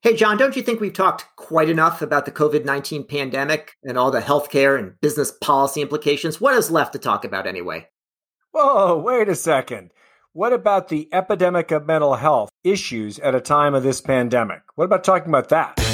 Hey, 0.00 0.14
John, 0.14 0.36
don't 0.36 0.54
you 0.54 0.62
think 0.62 0.80
we've 0.80 0.92
talked 0.92 1.26
quite 1.34 1.68
enough 1.68 2.02
about 2.02 2.24
the 2.24 2.30
COVID 2.30 2.64
19 2.64 3.02
pandemic 3.08 3.74
and 3.82 3.98
all 3.98 4.12
the 4.12 4.20
healthcare 4.20 4.78
and 4.78 4.94
business 5.00 5.32
policy 5.32 5.82
implications? 5.82 6.40
What 6.40 6.54
is 6.54 6.70
left 6.70 6.92
to 6.92 7.00
talk 7.00 7.24
about 7.24 7.48
anyway? 7.48 7.88
Whoa, 8.52 8.96
wait 8.96 9.28
a 9.28 9.34
second. 9.34 9.90
What 10.32 10.52
about 10.52 10.86
the 10.86 11.08
epidemic 11.12 11.72
of 11.72 11.84
mental 11.84 12.14
health 12.14 12.48
issues 12.62 13.18
at 13.18 13.34
a 13.34 13.40
time 13.40 13.74
of 13.74 13.82
this 13.82 14.00
pandemic? 14.00 14.62
What 14.76 14.84
about 14.84 15.02
talking 15.02 15.30
about 15.30 15.48
that? 15.48 15.87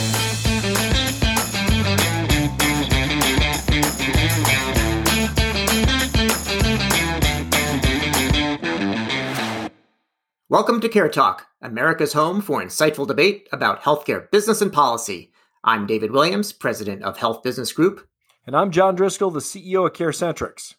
Welcome 10.54 10.80
to 10.82 10.88
Care 10.88 11.08
Talk, 11.08 11.48
America's 11.60 12.12
home 12.12 12.40
for 12.40 12.62
insightful 12.62 13.08
debate 13.08 13.48
about 13.50 13.82
healthcare 13.82 14.30
business 14.30 14.62
and 14.62 14.72
policy. 14.72 15.32
I'm 15.64 15.84
David 15.84 16.12
Williams, 16.12 16.52
president 16.52 17.02
of 17.02 17.16
Health 17.16 17.42
Business 17.42 17.72
Group. 17.72 18.06
And 18.46 18.56
I'm 18.56 18.70
John 18.70 18.94
Driscoll, 18.94 19.32
the 19.32 19.40
CEO 19.40 19.84
of 19.84 19.94
CareCentrix. 19.94 20.74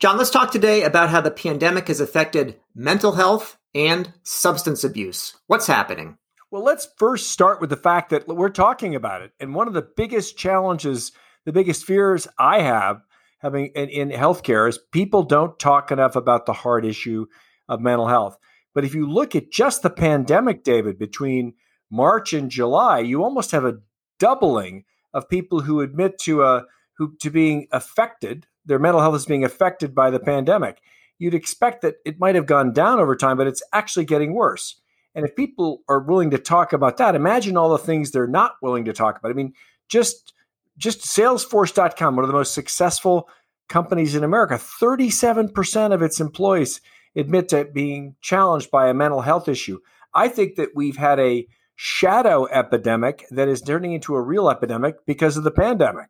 John, 0.00 0.18
let's 0.18 0.30
talk 0.30 0.50
today 0.50 0.82
about 0.82 1.10
how 1.10 1.20
the 1.20 1.30
pandemic 1.30 1.86
has 1.86 2.00
affected 2.00 2.58
mental 2.74 3.12
health 3.12 3.56
and 3.72 4.12
substance 4.24 4.82
abuse. 4.82 5.36
What's 5.46 5.68
happening? 5.68 6.18
Well, 6.50 6.64
let's 6.64 6.88
first 6.96 7.30
start 7.30 7.60
with 7.60 7.70
the 7.70 7.76
fact 7.76 8.10
that 8.10 8.26
we're 8.26 8.48
talking 8.48 8.96
about 8.96 9.22
it. 9.22 9.30
And 9.38 9.54
one 9.54 9.68
of 9.68 9.74
the 9.74 9.88
biggest 9.96 10.36
challenges, 10.36 11.12
the 11.44 11.52
biggest 11.52 11.84
fears 11.84 12.26
I 12.36 12.62
have 12.62 13.00
having 13.38 13.66
in, 13.76 13.90
in 13.90 14.10
healthcare 14.10 14.68
is 14.68 14.80
people 14.90 15.22
don't 15.22 15.56
talk 15.56 15.92
enough 15.92 16.16
about 16.16 16.46
the 16.46 16.52
hard 16.52 16.84
issue 16.84 17.26
of 17.68 17.80
mental 17.80 18.08
health. 18.08 18.36
But 18.74 18.84
if 18.84 18.94
you 18.94 19.08
look 19.08 19.34
at 19.34 19.50
just 19.50 19.82
the 19.82 19.90
pandemic, 19.90 20.64
David, 20.64 20.98
between 20.98 21.54
March 21.90 22.32
and 22.32 22.50
July, 22.50 22.98
you 22.98 23.22
almost 23.22 23.52
have 23.52 23.64
a 23.64 23.78
doubling 24.18 24.84
of 25.12 25.28
people 25.28 25.60
who 25.60 25.80
admit 25.80 26.18
to 26.18 26.42
a 26.42 26.64
who 26.96 27.14
to 27.20 27.30
being 27.30 27.66
affected, 27.72 28.46
their 28.64 28.78
mental 28.78 29.00
health 29.00 29.16
is 29.16 29.26
being 29.26 29.44
affected 29.44 29.94
by 29.94 30.10
the 30.10 30.20
pandemic. 30.20 30.80
You'd 31.18 31.34
expect 31.34 31.82
that 31.82 31.96
it 32.04 32.20
might 32.20 32.34
have 32.34 32.46
gone 32.46 32.72
down 32.72 33.00
over 33.00 33.16
time, 33.16 33.36
but 33.36 33.46
it's 33.46 33.62
actually 33.72 34.04
getting 34.04 34.34
worse. 34.34 34.80
And 35.14 35.24
if 35.24 35.36
people 35.36 35.82
are 35.88 36.00
willing 36.00 36.30
to 36.30 36.38
talk 36.38 36.72
about 36.72 36.96
that, 36.96 37.14
imagine 37.14 37.56
all 37.56 37.70
the 37.70 37.78
things 37.78 38.10
they're 38.10 38.26
not 38.26 38.56
willing 38.62 38.84
to 38.86 38.92
talk 38.92 39.18
about. 39.18 39.30
I 39.30 39.34
mean, 39.34 39.52
just 39.88 40.32
just 40.76 41.00
salesforce.com, 41.02 42.16
one 42.16 42.24
of 42.24 42.28
the 42.28 42.34
most 42.34 42.52
successful 42.52 43.28
companies 43.68 44.14
in 44.14 44.24
America, 44.24 44.54
37% 44.54 45.92
of 45.92 46.02
its 46.02 46.20
employees 46.20 46.80
admit 47.16 47.48
to 47.50 47.64
being 47.64 48.16
challenged 48.20 48.70
by 48.70 48.88
a 48.88 48.94
mental 48.94 49.20
health 49.20 49.48
issue. 49.48 49.80
I 50.14 50.28
think 50.28 50.56
that 50.56 50.70
we've 50.74 50.96
had 50.96 51.18
a 51.18 51.46
shadow 51.76 52.46
epidemic 52.46 53.24
that 53.30 53.48
is 53.48 53.60
turning 53.60 53.92
into 53.92 54.14
a 54.14 54.22
real 54.22 54.48
epidemic 54.48 55.04
because 55.06 55.36
of 55.36 55.44
the 55.44 55.50
pandemic. 55.50 56.08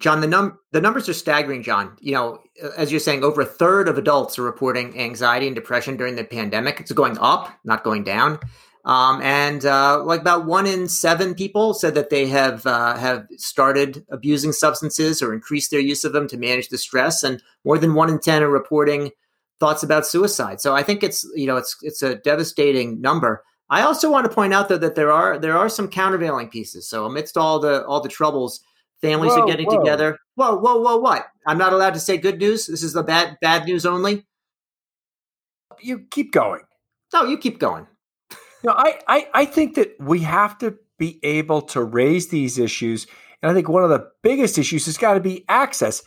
John, 0.00 0.20
the 0.20 0.26
num 0.26 0.58
the 0.72 0.80
numbers 0.80 1.08
are 1.08 1.14
staggering. 1.14 1.62
John, 1.62 1.96
you 2.00 2.12
know, 2.12 2.40
as 2.76 2.90
you're 2.90 3.00
saying, 3.00 3.22
over 3.22 3.42
a 3.42 3.46
third 3.46 3.88
of 3.88 3.98
adults 3.98 4.38
are 4.38 4.42
reporting 4.42 4.98
anxiety 4.98 5.46
and 5.46 5.54
depression 5.54 5.96
during 5.96 6.16
the 6.16 6.24
pandemic. 6.24 6.80
It's 6.80 6.90
going 6.92 7.18
up, 7.18 7.52
not 7.64 7.84
going 7.84 8.02
down. 8.02 8.40
Um, 8.84 9.22
and 9.22 9.64
uh, 9.64 10.02
like 10.02 10.20
about 10.20 10.44
one 10.44 10.66
in 10.66 10.88
seven 10.88 11.36
people 11.36 11.72
said 11.72 11.94
that 11.94 12.10
they 12.10 12.26
have 12.26 12.66
uh, 12.66 12.96
have 12.96 13.26
started 13.36 14.04
abusing 14.10 14.50
substances 14.50 15.22
or 15.22 15.32
increased 15.32 15.70
their 15.70 15.78
use 15.80 16.02
of 16.02 16.12
them 16.12 16.26
to 16.28 16.36
manage 16.36 16.68
the 16.68 16.78
stress, 16.78 17.22
and 17.22 17.40
more 17.64 17.78
than 17.78 17.94
one 17.94 18.10
in 18.10 18.18
ten 18.18 18.42
are 18.42 18.50
reporting 18.50 19.12
thoughts 19.62 19.84
about 19.84 20.04
suicide. 20.04 20.60
So 20.60 20.74
I 20.74 20.82
think 20.82 21.04
it's 21.04 21.24
you 21.36 21.46
know 21.46 21.56
it's 21.56 21.76
it's 21.82 22.02
a 22.02 22.16
devastating 22.16 23.00
number. 23.00 23.44
I 23.70 23.82
also 23.82 24.10
want 24.10 24.26
to 24.26 24.34
point 24.34 24.52
out 24.52 24.68
though 24.68 24.76
that 24.76 24.96
there 24.96 25.12
are 25.12 25.38
there 25.38 25.56
are 25.56 25.68
some 25.68 25.86
countervailing 25.86 26.48
pieces. 26.48 26.88
So 26.88 27.04
amidst 27.06 27.36
all 27.36 27.60
the 27.60 27.86
all 27.86 28.00
the 28.00 28.08
troubles, 28.08 28.60
families 29.00 29.30
whoa, 29.30 29.42
are 29.42 29.46
getting 29.46 29.66
whoa. 29.66 29.78
together. 29.78 30.18
Whoa, 30.34 30.56
whoa, 30.56 30.80
whoa! 30.80 30.96
What? 30.96 31.28
I'm 31.46 31.58
not 31.58 31.72
allowed 31.72 31.94
to 31.94 32.00
say 32.00 32.16
good 32.16 32.40
news. 32.40 32.66
This 32.66 32.82
is 32.82 32.92
the 32.92 33.04
bad 33.04 33.36
bad 33.40 33.64
news 33.64 33.86
only. 33.86 34.26
You 35.80 36.06
keep 36.10 36.32
going. 36.32 36.62
No, 37.14 37.22
you 37.24 37.38
keep 37.38 37.60
going. 37.60 37.86
no, 38.64 38.72
I, 38.72 38.98
I 39.06 39.28
I 39.32 39.44
think 39.44 39.76
that 39.76 39.94
we 40.00 40.22
have 40.22 40.58
to 40.58 40.76
be 40.98 41.20
able 41.22 41.62
to 41.62 41.84
raise 41.84 42.28
these 42.30 42.58
issues, 42.58 43.06
and 43.40 43.52
I 43.52 43.54
think 43.54 43.68
one 43.68 43.84
of 43.84 43.90
the 43.90 44.10
biggest 44.24 44.58
issues 44.58 44.86
has 44.86 44.98
got 44.98 45.14
to 45.14 45.20
be 45.20 45.44
access. 45.48 46.02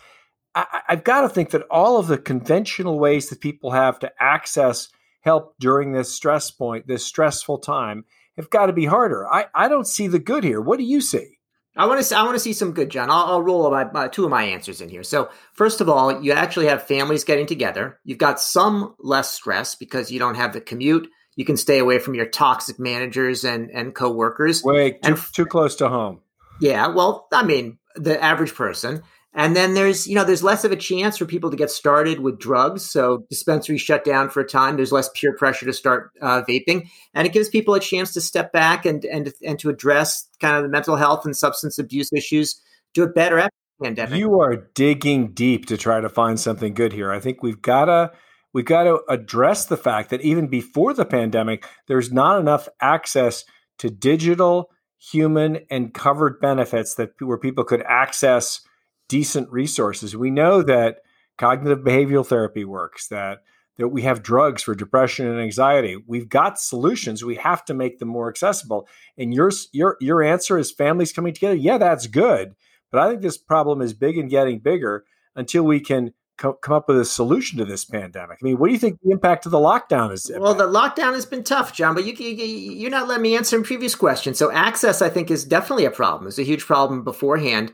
I, 0.56 0.82
have 0.88 1.04
got 1.04 1.22
to 1.22 1.30
think 1.30 1.50
that 1.52 1.64
all 1.70 1.98
of 1.98 2.08
the 2.08 2.18
conventional 2.18 2.98
ways 2.98 3.30
that 3.30 3.42
people 3.42 3.72
have 3.72 4.00
to 4.00 4.12
access 4.20 4.88
help 5.22 5.56
during 5.60 5.92
this 5.92 6.14
stress 6.14 6.50
point, 6.50 6.88
this 6.88 7.06
stressful 7.06 7.60
time, 7.60 8.06
have 8.38 8.50
got 8.50 8.68
to 8.68 8.74
be 8.74 8.86
harder. 8.86 9.28
I, 9.28 9.48
I 9.54 9.68
don't 9.68 9.88
see 9.88 10.08
the 10.08 10.20
good 10.20 10.44
here. 10.44 10.62
What 10.62 10.78
do 10.78 10.86
you 10.86 11.02
see? 11.02 11.36
I 11.78 11.88
want 11.88 12.06
to 12.06 12.18
I 12.18 12.24
want 12.24 12.36
to 12.36 12.40
see 12.40 12.54
some 12.54 12.72
good, 12.72 12.90
John. 12.90 13.10
I'll, 13.10 13.26
I'll 13.26 13.42
roll 13.42 13.70
my, 13.70 14.08
two 14.08 14.24
of 14.24 14.30
my 14.30 14.44
answers 14.44 14.80
in 14.80 14.88
here. 14.88 15.04
So 15.04 15.30
first 15.54 15.82
of 15.82 15.90
all, 15.90 16.22
you 16.22 16.32
actually 16.32 16.68
have 16.68 16.88
families 16.88 17.26
getting 17.26 17.48
together. 17.48 18.00
You've 18.06 18.18
got 18.18 18.40
some 18.40 18.96
less 19.00 19.32
stress 19.32 19.76
because 19.76 20.10
you 20.10 20.20
don't 20.20 20.36
have 20.36 20.54
the 20.54 20.62
commute. 20.62 21.10
You 21.36 21.44
can 21.44 21.58
stay 21.58 21.80
away 21.80 22.00
from 22.00 22.16
your 22.16 22.28
toxic 22.28 22.80
managers 22.80 23.44
and 23.44 23.70
and 23.72 23.94
coworkers. 23.94 24.64
Wait, 24.64 25.00
and, 25.04 25.18
too, 25.18 25.24
too 25.34 25.46
close 25.46 25.76
to 25.78 25.90
home. 25.90 26.22
Yeah, 26.62 26.88
well, 26.88 27.28
I 27.34 27.44
mean, 27.44 27.78
the 27.96 28.22
average 28.24 28.56
person. 28.56 29.04
And 29.38 29.54
then 29.54 29.74
there's, 29.74 30.08
you 30.08 30.16
know, 30.16 30.24
there's 30.24 30.44
less 30.44 30.64
of 30.64 30.72
a 30.72 30.78
chance 30.78 31.18
for 31.18 31.26
people 31.26 31.52
to 31.52 31.58
get 31.58 31.70
started 31.70 32.22
with 32.22 32.40
drugs. 32.40 32.90
So 32.90 33.26
dispensaries 33.30 33.82
shut 33.82 34.06
down 34.06 34.30
for 34.30 34.40
a 34.40 34.48
time. 34.48 34.78
There's 34.78 34.94
less 34.94 35.10
peer 35.14 35.36
pressure 35.36 35.66
to 35.66 35.74
start 35.74 36.12
uh, 36.22 36.44
vaping, 36.48 36.90
and 37.14 37.28
it 37.28 37.34
gives 37.34 37.50
people 37.50 37.74
a 37.74 37.80
chance 37.82 38.14
to 38.14 38.22
step 38.22 38.54
back 38.54 38.86
and 38.86 39.04
and 39.04 39.34
and 39.46 39.60
to 39.60 39.70
address 39.70 40.30
kind 40.40 40.56
of 40.56 40.64
the 40.64 40.70
mental 40.70 40.96
health 40.96 41.26
and 41.26 41.36
substance 41.36 41.78
abuse 41.78 42.14
issues. 42.14 42.62
Do 42.94 43.04
it 43.04 43.14
better 43.14 43.38
after 43.38 43.52
the 43.78 43.86
pandemic. 43.88 44.20
You 44.20 44.40
are 44.40 44.56
digging 44.74 45.34
deep 45.34 45.66
to 45.66 45.76
try 45.76 46.00
to 46.00 46.08
find 46.08 46.40
something 46.40 46.74
good 46.74 46.94
here. 46.94 47.12
I 47.12 47.20
think 47.20 47.44
we've 47.44 47.62
got 47.62 47.86
to 47.86 48.12
we've 48.54 48.64
got 48.64 48.84
to 48.84 49.02
address 49.10 49.66
the 49.66 49.76
fact 49.76 50.12
that 50.12 50.22
even 50.22 50.48
before 50.48 50.94
the 50.94 51.06
pandemic, 51.06 51.68
there's 51.88 52.10
not 52.10 52.40
enough 52.40 52.70
access 52.80 53.44
to 53.80 53.90
digital, 53.90 54.70
human, 54.98 55.60
and 55.70 55.94
covered 55.94 56.40
benefits 56.40 56.96
that 56.96 57.10
where 57.20 57.38
people 57.38 57.66
could 57.66 57.84
access 57.86 58.62
decent 59.08 59.50
resources. 59.52 60.16
We 60.16 60.32
know 60.32 60.62
that 60.64 61.00
cognitive 61.38 61.80
behavioral 61.80 62.26
therapy 62.26 62.66
works, 62.66 63.08
that 63.10 63.40
that 63.78 63.90
we 63.90 64.04
have 64.04 64.24
drugs 64.24 64.64
for 64.64 64.74
depression 64.74 65.28
and 65.28 65.40
anxiety. 65.40 65.98
We've 66.08 66.30
got 66.30 66.60
solutions. 66.60 67.26
We 67.26 67.36
have 67.36 67.66
to 67.66 67.74
make 67.74 68.00
them 68.00 68.08
more 68.08 68.30
accessible. 68.30 68.88
And 69.18 69.34
your 69.34 69.52
your 69.74 69.98
your 70.00 70.24
answer 70.24 70.58
is 70.58 70.72
families 70.72 71.12
coming 71.12 71.34
together. 71.34 71.56
Yeah, 71.56 71.78
that's 71.78 72.08
good. 72.08 72.56
But 72.92 73.02
I 73.02 73.10
think 73.10 73.22
this 73.22 73.38
problem 73.38 73.82
is 73.82 73.94
big 73.94 74.18
and 74.18 74.30
getting 74.30 74.60
bigger 74.60 75.04
until 75.36 75.64
we 75.64 75.82
can 75.82 76.14
co- 76.38 76.54
come 76.54 76.76
up 76.76 76.88
with 76.88 77.00
a 77.00 77.06
solution 77.06 77.58
to 77.60 77.66
this 77.66 77.84
pandemic. 77.84 78.40
I 78.42 78.46
mean, 78.46 78.58
what 78.58 78.68
do 78.68 78.74
you 78.74 78.80
think 78.80 79.00
the 79.02 79.12
impact 79.12 79.46
of 79.46 79.52
the 79.52 79.58
lockdown 79.58 80.14
is? 80.14 80.32
Well, 80.34 80.54
the 80.54 80.68
lockdown 80.68 81.14
has 81.14 81.26
been 81.26 81.44
tough, 81.44 81.74
John. 81.74 81.96
But 81.96 82.06
you, 82.06 82.14
you 82.14 82.46
you're 82.46 82.92
not 82.92 83.08
letting 83.08 83.24
me 83.24 83.36
answer 83.36 83.58
in 83.58 83.64
previous 83.64 83.96
questions. 83.96 84.38
So 84.38 84.52
access, 84.52 85.02
I 85.02 85.10
think, 85.10 85.30
is 85.30 85.44
definitely 85.44 85.86
a 85.86 85.92
problem. 85.92 86.28
It's 86.28 86.40
a 86.40 86.44
huge 86.44 86.66
problem 86.66 87.04
beforehand 87.04 87.74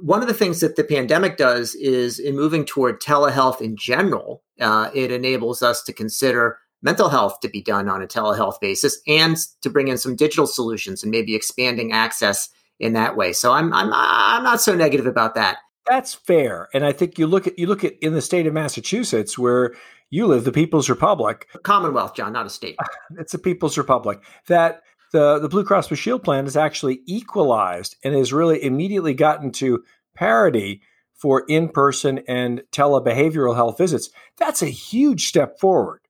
one 0.00 0.22
of 0.22 0.28
the 0.28 0.34
things 0.34 0.60
that 0.60 0.76
the 0.76 0.84
pandemic 0.84 1.36
does 1.36 1.74
is 1.74 2.18
in 2.18 2.36
moving 2.36 2.64
toward 2.64 3.00
telehealth 3.00 3.60
in 3.60 3.76
general, 3.76 4.42
uh, 4.60 4.90
it 4.94 5.10
enables 5.10 5.62
us 5.62 5.82
to 5.84 5.92
consider 5.92 6.58
mental 6.82 7.08
health 7.08 7.40
to 7.40 7.48
be 7.48 7.62
done 7.62 7.88
on 7.88 8.02
a 8.02 8.06
telehealth 8.06 8.60
basis 8.60 9.00
and 9.08 9.36
to 9.62 9.70
bring 9.70 9.88
in 9.88 9.98
some 9.98 10.14
digital 10.14 10.46
solutions 10.46 11.02
and 11.02 11.10
maybe 11.10 11.34
expanding 11.34 11.92
access 11.92 12.50
in 12.78 12.92
that 12.92 13.16
way. 13.16 13.32
So 13.32 13.52
I'm 13.52 13.72
I'm 13.72 13.90
I'm 13.92 14.44
not 14.44 14.60
so 14.60 14.74
negative 14.74 15.06
about 15.06 15.34
that. 15.34 15.58
That's 15.86 16.14
fair, 16.14 16.68
and 16.72 16.84
I 16.84 16.92
think 16.92 17.18
you 17.18 17.26
look 17.26 17.46
at 17.46 17.58
you 17.58 17.66
look 17.66 17.84
at 17.84 17.94
in 18.00 18.14
the 18.14 18.22
state 18.22 18.46
of 18.46 18.54
Massachusetts 18.54 19.38
where 19.38 19.74
you 20.10 20.26
live, 20.26 20.44
the 20.44 20.52
People's 20.52 20.88
Republic, 20.88 21.48
Commonwealth, 21.64 22.14
John, 22.14 22.32
not 22.32 22.46
a 22.46 22.50
state. 22.50 22.76
It's 23.18 23.34
a 23.34 23.38
People's 23.38 23.76
Republic 23.78 24.20
that 24.48 24.82
the, 25.14 25.38
the 25.38 25.48
Blue 25.48 25.62
Cross 25.62 25.88
Blue 25.88 25.96
Shield 25.96 26.24
plan 26.24 26.44
is 26.44 26.56
actually 26.56 27.00
equalized 27.06 27.94
and 28.02 28.16
has 28.16 28.32
really 28.32 28.60
immediately 28.60 29.14
gotten 29.14 29.52
to 29.52 29.84
parity 30.16 30.82
for 31.14 31.44
in 31.48 31.68
person 31.68 32.18
and 32.26 32.64
telebehavioral 32.72 33.54
health 33.54 33.78
visits. 33.78 34.10
That's 34.38 34.60
a 34.60 34.66
huge 34.66 35.28
step 35.28 35.60
forward. 35.60 36.00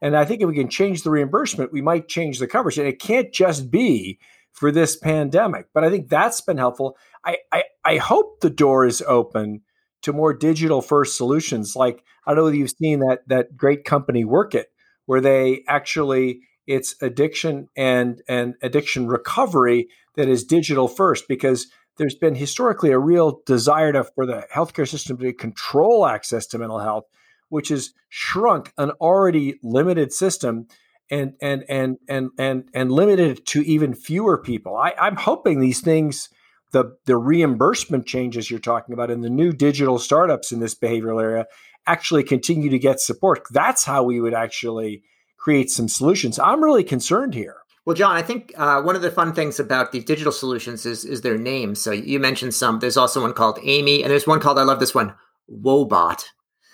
And 0.00 0.16
I 0.16 0.24
think 0.24 0.40
if 0.40 0.48
we 0.48 0.54
can 0.54 0.70
change 0.70 1.02
the 1.02 1.10
reimbursement, 1.10 1.74
we 1.74 1.82
might 1.82 2.08
change 2.08 2.38
the 2.38 2.46
coverage. 2.46 2.78
And 2.78 2.88
it 2.88 2.98
can't 2.98 3.30
just 3.34 3.70
be 3.70 4.18
for 4.52 4.72
this 4.72 4.96
pandemic. 4.96 5.66
But 5.74 5.84
I 5.84 5.90
think 5.90 6.08
that's 6.08 6.40
been 6.40 6.56
helpful. 6.56 6.96
I, 7.22 7.36
I, 7.52 7.64
I 7.84 7.96
hope 7.98 8.40
the 8.40 8.48
door 8.48 8.86
is 8.86 9.02
open 9.06 9.60
to 10.04 10.14
more 10.14 10.32
digital 10.32 10.80
first 10.80 11.18
solutions. 11.18 11.76
Like 11.76 12.02
I 12.26 12.30
don't 12.30 12.38
know 12.38 12.44
whether 12.44 12.56
you've 12.56 12.70
seen 12.70 13.00
that 13.00 13.20
that 13.26 13.58
great 13.58 13.84
company 13.84 14.24
Workit, 14.24 14.64
where 15.04 15.20
they 15.20 15.64
actually 15.68 16.40
it's 16.66 16.94
addiction 17.02 17.68
and 17.76 18.22
and 18.28 18.54
addiction 18.62 19.06
recovery 19.06 19.88
that 20.16 20.28
is 20.28 20.44
digital 20.44 20.88
first 20.88 21.28
because 21.28 21.66
there's 21.96 22.14
been 22.14 22.34
historically 22.34 22.90
a 22.90 22.98
real 22.98 23.40
desire 23.46 23.92
to, 23.92 24.04
for 24.04 24.26
the 24.26 24.46
healthcare 24.52 24.88
system 24.88 25.16
to 25.18 25.32
control 25.32 26.06
access 26.06 26.46
to 26.46 26.58
mental 26.58 26.80
health, 26.80 27.04
which 27.48 27.68
has 27.68 27.92
shrunk 28.08 28.72
an 28.78 28.90
already 29.00 29.58
limited 29.62 30.12
system 30.12 30.66
and 31.10 31.34
and 31.40 31.64
and 31.68 31.98
and 32.08 32.30
and 32.38 32.68
and 32.72 32.90
limited 32.90 33.38
it 33.38 33.46
to 33.46 33.62
even 33.62 33.94
fewer 33.94 34.38
people. 34.38 34.76
I, 34.76 34.94
I'm 34.98 35.16
hoping 35.16 35.60
these 35.60 35.80
things, 35.80 36.30
the 36.72 36.96
the 37.04 37.16
reimbursement 37.16 38.06
changes 38.06 38.50
you're 38.50 38.58
talking 38.60 38.92
about, 38.92 39.10
and 39.10 39.22
the 39.22 39.30
new 39.30 39.52
digital 39.52 39.98
startups 39.98 40.50
in 40.50 40.60
this 40.60 40.74
behavioral 40.74 41.22
area, 41.22 41.46
actually 41.86 42.24
continue 42.24 42.70
to 42.70 42.78
get 42.78 43.00
support. 43.00 43.44
That's 43.50 43.84
how 43.84 44.02
we 44.02 44.20
would 44.20 44.34
actually 44.34 45.02
create 45.38 45.70
some 45.70 45.88
solutions. 45.88 46.38
I'm 46.38 46.62
really 46.62 46.84
concerned 46.84 47.34
here. 47.34 47.56
Well, 47.86 47.94
John, 47.94 48.16
I 48.16 48.22
think 48.22 48.52
uh, 48.56 48.80
one 48.80 48.96
of 48.96 49.02
the 49.02 49.10
fun 49.10 49.34
things 49.34 49.60
about 49.60 49.92
these 49.92 50.04
digital 50.04 50.32
solutions 50.32 50.86
is 50.86 51.04
is 51.04 51.20
their 51.20 51.36
names. 51.36 51.80
So 51.80 51.90
you 51.90 52.18
mentioned 52.18 52.54
some. 52.54 52.78
There's 52.78 52.96
also 52.96 53.20
one 53.20 53.34
called 53.34 53.58
Amy, 53.62 54.02
and 54.02 54.10
there's 54.10 54.26
one 54.26 54.40
called 54.40 54.58
I 54.58 54.62
love 54.62 54.80
this 54.80 54.94
one, 54.94 55.14
Woebot. 55.50 56.24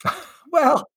well, 0.53 0.89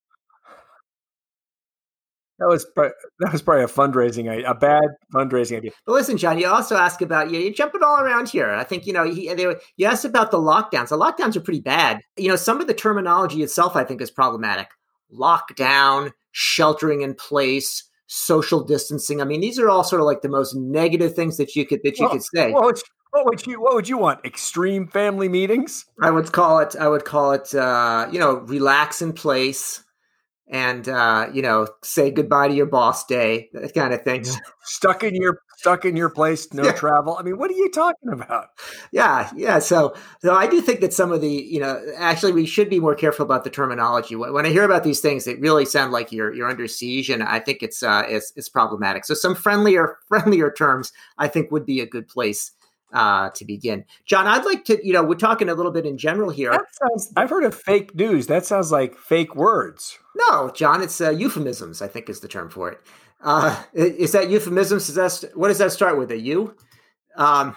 that 2.40 2.48
was 2.48 2.66
that 2.76 3.32
was 3.32 3.42
probably 3.42 3.64
a 3.64 3.68
fundraising 3.68 4.30
idea, 4.30 4.50
a 4.50 4.54
bad 4.54 4.84
fundraising 5.14 5.58
idea. 5.58 5.72
But 5.86 5.94
listen, 5.94 6.18
John, 6.18 6.38
you 6.38 6.48
also 6.48 6.76
ask 6.76 7.02
about 7.02 7.32
you. 7.32 7.40
You're 7.40 7.54
jumping 7.54 7.82
all 7.84 8.00
around 8.00 8.30
here. 8.30 8.52
I 8.52 8.64
think 8.64 8.86
you 8.86 8.94
know. 8.94 9.10
He, 9.10 9.34
they, 9.34 9.56
you 9.78 9.86
asked 9.86 10.06
about 10.06 10.30
the 10.30 10.38
lockdowns. 10.38 10.90
The 10.90 10.98
lockdowns 10.98 11.36
are 11.36 11.42
pretty 11.42 11.62
bad. 11.62 12.02
You 12.18 12.30
know, 12.30 12.36
some 12.36 12.60
of 12.60 12.68
the 12.68 12.74
terminology 12.74 13.42
itself, 13.44 13.76
I 13.76 13.84
think, 13.84 14.02
is 14.02 14.12
problematic. 14.12 14.68
Lockdown, 15.12 16.12
sheltering 16.34 17.02
in 17.02 17.16
place, 17.16 17.84
social 18.08 18.64
distancing. 18.64 19.22
I 19.22 19.26
mean, 19.26 19.40
these 19.40 19.58
are 19.58 19.70
all 19.70 19.84
sort 19.84 20.02
of 20.02 20.06
like 20.06 20.22
the 20.22 20.30
most 20.30 20.54
negative 20.56 21.16
things 21.16 21.38
that 21.38 21.56
you 21.56 21.66
could 21.66 21.80
that 21.84 21.98
you 21.98 22.06
well, 22.06 22.14
could 22.14 22.24
say. 22.24 22.52
What 22.52 22.66
would, 22.66 22.80
what 23.12 23.26
would 23.26 23.48
you 23.48 23.62
What 23.62 23.76
would 23.76 23.88
you 23.88 23.98
want? 23.98 24.26
Extreme 24.26 24.88
family 24.88 25.30
meetings? 25.30 25.86
I 26.02 26.12
would 26.12 26.32
call 26.32 26.60
it. 26.60 26.76
I 26.76 26.90
would 26.90 27.06
call 27.06 27.32
it. 27.32 27.56
Uh, 27.56 28.08
you 28.12 28.20
know, 28.20 28.40
relax 28.40 29.02
in 29.02 29.14
place 29.14 29.83
and 30.54 30.88
uh, 30.88 31.28
you 31.34 31.42
know 31.42 31.68
say 31.82 32.12
goodbye 32.12 32.48
to 32.48 32.54
your 32.54 32.68
boss 32.68 33.06
day 33.06 33.50
that 33.54 33.74
kind 33.74 33.94
of 33.94 34.04
thing 34.04 34.24
stuck 34.62 35.04
in 35.04 35.16
your 35.16 35.42
stuck 35.58 35.84
in 35.84 35.98
your 35.98 36.10
place 36.10 36.54
no 36.54 36.64
yeah. 36.64 36.72
travel. 36.74 37.18
I 37.20 37.24
mean 37.24 37.38
what 37.38 37.50
are 37.50 37.56
you 37.56 37.70
talking 37.72 38.10
about? 38.10 38.50
Yeah 38.92 39.30
yeah 39.36 39.60
so 39.60 39.96
so 40.22 40.34
i 40.34 40.48
do 40.48 40.62
think 40.62 40.80
that 40.82 40.94
some 40.94 41.12
of 41.12 41.22
the 41.22 41.28
you 41.28 41.60
know 41.60 41.84
actually 41.98 42.32
we 42.32 42.46
should 42.46 42.70
be 42.70 42.80
more 42.80 42.96
careful 42.96 43.26
about 43.26 43.44
the 43.44 43.50
terminology. 43.50 44.16
When 44.16 44.46
i 44.46 44.50
hear 44.50 44.64
about 44.64 44.84
these 44.84 45.02
things 45.02 45.28
it 45.28 45.42
really 45.42 45.66
sound 45.66 45.92
like 45.92 46.12
you're 46.12 46.34
you're 46.34 46.50
under 46.50 46.68
siege 46.68 47.10
and 47.10 47.24
i 47.24 47.40
think 47.40 47.64
it's 47.64 47.82
uh 47.82 48.04
it's, 48.08 48.32
it's 48.36 48.50
problematic. 48.50 49.06
So 49.06 49.16
some 49.16 49.36
friendlier 49.36 49.98
friendlier 50.08 50.52
terms 50.52 50.94
i 51.18 51.28
think 51.28 51.52
would 51.52 51.66
be 51.66 51.82
a 51.82 51.88
good 51.88 52.08
place 52.08 52.52
uh, 52.94 53.30
to 53.32 53.46
begin. 53.46 53.84
John, 54.06 54.28
I'd 54.28 54.46
like 54.46 54.66
to, 54.66 54.86
you 54.86 54.94
know, 54.94 55.04
we're 55.04 55.16
talking 55.16 55.50
a 55.50 55.56
little 55.56 55.72
bit 55.72 55.86
in 55.86 55.98
general 55.98 56.30
here. 56.30 56.52
Sounds, 56.52 57.12
I've 57.16 57.30
heard 57.30 57.44
of 57.44 57.54
fake 57.56 57.96
news. 57.96 58.28
That 58.28 58.46
sounds 58.46 58.72
like 58.72 58.98
fake 58.98 59.36
words. 59.36 59.98
No, 60.16 60.52
John, 60.52 60.82
it's 60.82 61.02
uh, 61.02 61.10
euphemisms, 61.10 61.82
I 61.82 61.88
think 61.88 62.10
is 62.10 62.20
the 62.20 62.28
term 62.28 62.50
for 62.50 62.72
it. 62.72 62.80
Uh, 63.22 63.62
is 63.74 64.12
that 64.12 64.30
euphemisms? 64.30 64.90
Is 64.90 64.96
that, 64.96 65.32
what 65.36 65.48
does 65.48 65.58
that 65.58 65.72
start 65.72 65.98
with? 65.98 66.12
A 66.12 66.20
U? 66.20 66.56
Um, 67.18 67.56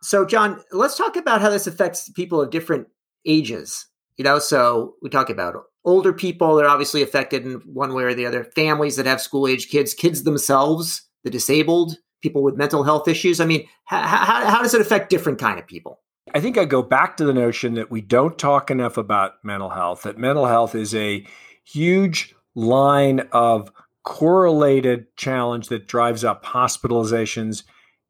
so, 0.00 0.24
John, 0.24 0.62
let's 0.72 0.96
talk 0.96 1.16
about 1.16 1.40
how 1.40 1.50
this 1.50 1.66
affects 1.66 2.08
people 2.08 2.40
of 2.40 2.50
different 2.50 2.88
ages. 3.26 3.86
You 4.16 4.24
know, 4.24 4.38
so 4.38 4.94
we 5.02 5.08
talk 5.08 5.30
about 5.30 5.56
older 5.84 6.12
people, 6.12 6.54
they're 6.54 6.68
obviously 6.68 7.02
affected 7.02 7.44
in 7.44 7.54
one 7.64 7.94
way 7.94 8.04
or 8.04 8.14
the 8.14 8.26
other, 8.26 8.44
families 8.44 8.96
that 8.96 9.06
have 9.06 9.20
school 9.20 9.48
age 9.48 9.68
kids, 9.68 9.94
kids 9.94 10.22
themselves, 10.22 11.02
the 11.24 11.30
disabled, 11.30 11.96
people 12.22 12.42
with 12.42 12.56
mental 12.56 12.84
health 12.84 13.08
issues? 13.08 13.40
I 13.40 13.46
mean, 13.46 13.68
how, 13.84 14.00
how, 14.02 14.46
how 14.46 14.62
does 14.62 14.74
it 14.74 14.80
affect 14.80 15.10
different 15.10 15.38
kind 15.38 15.58
of 15.58 15.66
people? 15.66 16.00
I 16.34 16.40
think 16.40 16.56
I 16.56 16.64
go 16.64 16.82
back 16.82 17.16
to 17.16 17.24
the 17.24 17.34
notion 17.34 17.74
that 17.74 17.90
we 17.90 18.00
don't 18.00 18.38
talk 18.38 18.70
enough 18.70 18.96
about 18.96 19.44
mental 19.44 19.70
health, 19.70 20.02
that 20.02 20.18
mental 20.18 20.46
health 20.46 20.74
is 20.74 20.94
a 20.94 21.26
huge 21.64 22.34
line 22.54 23.20
of 23.32 23.70
correlated 24.04 25.14
challenge 25.16 25.68
that 25.68 25.86
drives 25.86 26.24
up 26.24 26.44
hospitalizations, 26.44 27.64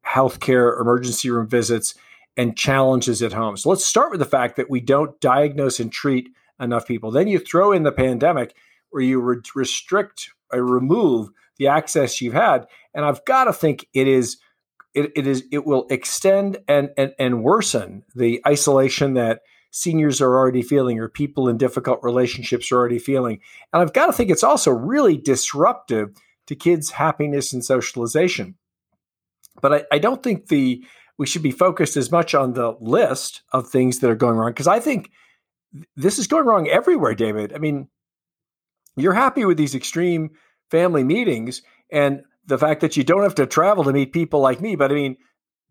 healthcare, 0.05 0.79
emergency 0.79 1.29
room 1.29 1.47
visits, 1.47 1.95
and 2.35 2.57
challenges 2.57 3.21
at 3.21 3.33
home. 3.33 3.57
So 3.57 3.69
let's 3.69 3.85
start 3.85 4.11
with 4.11 4.19
the 4.19 4.25
fact 4.25 4.55
that 4.55 4.69
we 4.69 4.79
don't 4.79 5.19
diagnose 5.19 5.79
and 5.79 5.91
treat 5.91 6.29
enough 6.59 6.87
people. 6.87 7.11
Then 7.11 7.27
you 7.27 7.39
throw 7.39 7.71
in 7.71 7.83
the 7.83 7.91
pandemic 7.91 8.55
where 8.89 9.03
you 9.03 9.19
re- 9.19 9.37
restrict 9.55 10.29
or 10.51 10.63
remove 10.63 11.29
the 11.57 11.67
access 11.67 12.21
you've 12.21 12.33
had. 12.33 12.65
And 12.93 13.05
I've 13.05 13.23
got 13.25 13.45
to 13.45 13.53
think 13.53 13.87
it 13.93 14.07
is 14.07 14.37
it, 14.93 15.11
it 15.15 15.27
is 15.27 15.43
it 15.51 15.65
will 15.65 15.87
extend 15.89 16.59
and, 16.67 16.91
and 16.97 17.13
and 17.17 17.43
worsen 17.43 18.03
the 18.15 18.41
isolation 18.47 19.15
that 19.15 19.41
seniors 19.71 20.21
are 20.21 20.37
already 20.37 20.61
feeling 20.61 20.99
or 20.99 21.09
people 21.09 21.49
in 21.49 21.57
difficult 21.57 21.99
relationships 22.03 22.71
are 22.71 22.77
already 22.77 22.99
feeling. 22.99 23.39
And 23.73 23.81
I've 23.81 23.93
got 23.93 24.05
to 24.05 24.13
think 24.13 24.29
it's 24.29 24.43
also 24.43 24.69
really 24.69 25.17
disruptive 25.17 26.15
to 26.45 26.55
kids' 26.55 26.91
happiness 26.91 27.53
and 27.53 27.65
socialization. 27.65 28.55
But 29.61 29.73
I, 29.73 29.83
I 29.93 29.97
don't 29.97 30.21
think 30.21 30.47
the 30.47 30.83
we 31.17 31.27
should 31.27 31.43
be 31.43 31.51
focused 31.51 31.97
as 31.97 32.11
much 32.11 32.33
on 32.35 32.53
the 32.53 32.75
list 32.79 33.41
of 33.51 33.67
things 33.67 33.99
that 33.99 34.09
are 34.09 34.15
going 34.15 34.35
wrong 34.35 34.51
because 34.51 34.67
I 34.67 34.79
think 34.79 35.11
this 35.95 36.19
is 36.19 36.27
going 36.27 36.45
wrong 36.45 36.67
everywhere, 36.67 37.15
David. 37.15 37.53
I 37.53 37.57
mean, 37.57 37.87
you're 38.95 39.13
happy 39.13 39.45
with 39.45 39.57
these 39.57 39.75
extreme 39.75 40.31
family 40.69 41.03
meetings 41.03 41.61
and 41.91 42.23
the 42.45 42.57
fact 42.57 42.81
that 42.81 42.97
you 42.97 43.03
don't 43.03 43.23
have 43.23 43.35
to 43.35 43.45
travel 43.45 43.83
to 43.83 43.93
meet 43.93 44.13
people 44.13 44.39
like 44.39 44.61
me. 44.61 44.75
But 44.75 44.91
I 44.91 44.95
mean, 44.95 45.17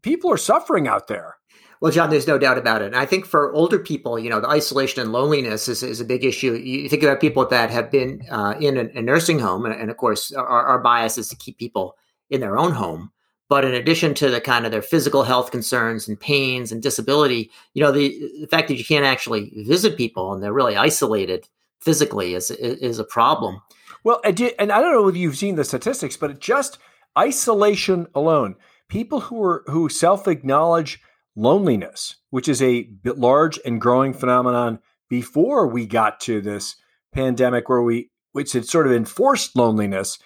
people 0.03 0.33
are 0.33 0.39
suffering 0.39 0.89
out 0.89 1.09
there. 1.09 1.37
Well, 1.81 1.91
John, 1.91 2.11
there's 2.11 2.29
no 2.29 2.39
doubt 2.39 2.59
about 2.59 2.81
it. 2.81 2.87
And 2.87 2.97
I 2.97 3.07
think 3.07 3.27
for 3.27 3.53
older 3.55 3.79
people, 3.79 4.17
you 4.17 4.31
know, 4.31 4.41
the 4.41 4.49
isolation 4.49 5.03
and 5.03 5.11
loneliness 5.11 5.67
is, 5.67 5.83
is 5.83 6.01
a 6.01 6.05
big 6.05 6.25
issue. 6.25 6.55
You 6.55 6.89
think 6.89 7.03
about 7.03 7.21
people 7.21 7.45
that 7.49 7.71
have 7.71 7.91
been 7.91 8.23
uh, 8.31 8.55
in 8.61 8.77
a, 8.77 8.83
a, 8.97 9.03
nursing 9.03 9.41
home, 9.41 9.67
and, 9.67 9.75
and 9.75 9.91
of 9.91 9.97
course, 9.97 10.33
our, 10.33 10.47
our, 10.47 10.79
bias 10.79 11.19
is 11.19 11.29
to 11.31 11.37
keep 11.37 11.59
people 11.59 11.97
in 12.31 12.41
their 12.41 12.57
own 12.57 12.71
home. 12.71 13.11
But 13.49 13.65
in 13.65 13.75
addition 13.75 14.15
to 14.15 14.31
the 14.31 14.41
kind 14.41 14.65
of 14.65 14.71
their 14.71 14.81
physical 14.81 15.25
health 15.25 15.51
concerns 15.51 16.07
and 16.07 16.21
pains 16.21 16.71
and 16.71 16.81
disability, 16.81 17.51
you 17.75 17.83
know, 17.83 17.91
the, 17.91 18.17
the 18.41 18.47
fact 18.47 18.69
that 18.69 18.79
you 18.79 18.85
can't 18.85 19.05
actually 19.05 19.53
visit 19.67 19.97
people 19.97 20.33
and 20.33 20.41
they're 20.41 20.53
really 20.53 20.77
isolated 20.77 21.49
physically 21.81 22.35
is, 22.35 22.53
is 22.53 23.01
a 23.01 23.05
problem. 23.05 23.61
Well, 24.05 24.21
and 24.25 24.73
I 24.73 24.81
don't 24.81 24.93
know 24.93 25.09
if 25.09 25.17
you've 25.17 25.37
seen 25.37 25.57
the 25.57 25.65
statistics, 25.65 26.17
but 26.17 26.41
just 26.41 26.79
isolation 27.19 28.07
alone, 28.15 28.57
people 28.89 29.21
who 29.21 29.43
are 29.43 29.65
who 29.67 29.89
self 29.89 30.27
acknowledge 30.27 31.01
loneliness, 31.37 32.17
which 32.31 32.49
is 32.49 32.63
a 32.63 32.89
large 33.05 33.59
and 33.65 33.81
growing 33.81 34.13
phenomenon 34.13 34.81
before 35.09 35.67
we 35.67 35.87
got 35.87 36.21
to 36.21 36.41
this 36.41 36.77
pandemic, 37.13 37.69
where 37.69 37.83
we 37.83 38.11
which 38.33 38.53
had 38.53 38.67
sort 38.67 38.87
of 38.87 38.93
enforced 38.93 39.57
loneliness. 39.57 40.19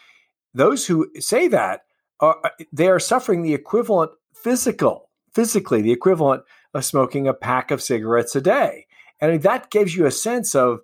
Those 0.54 0.86
who 0.86 1.10
say 1.18 1.48
that 1.48 1.82
are 2.20 2.38
uh, 2.44 2.50
they 2.72 2.88
are 2.88 2.98
suffering 2.98 3.42
the 3.42 3.54
equivalent 3.54 4.12
physical, 4.34 5.10
physically 5.34 5.82
the 5.82 5.92
equivalent 5.92 6.44
of 6.72 6.84
smoking 6.84 7.28
a 7.28 7.34
pack 7.34 7.70
of 7.70 7.82
cigarettes 7.82 8.34
a 8.34 8.40
day, 8.40 8.86
and 9.20 9.42
that 9.42 9.70
gives 9.70 9.94
you 9.94 10.06
a 10.06 10.10
sense 10.10 10.54
of 10.54 10.80